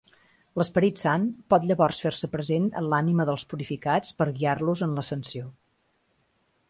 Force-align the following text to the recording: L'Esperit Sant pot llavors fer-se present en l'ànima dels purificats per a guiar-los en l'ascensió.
L'Esperit 0.59 1.01
Sant 1.01 1.27
pot 1.53 1.67
llavors 1.71 1.99
fer-se 2.07 2.29
present 2.35 2.65
en 2.81 2.87
l'ànima 2.93 3.27
dels 3.31 3.45
purificats 3.53 4.17
per 4.23 4.29
a 4.31 4.35
guiar-los 4.41 4.83
en 4.87 4.97
l'ascensió. 5.01 5.47